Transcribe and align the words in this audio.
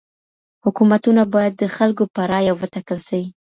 حکومتونه 0.65 1.21
بايد 1.33 1.53
د 1.57 1.63
خلګو 1.75 2.05
په 2.13 2.21
رايه 2.31 2.53
وټاکل 2.55 2.99
سي. 3.09 3.21